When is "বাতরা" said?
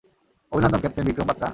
1.29-1.47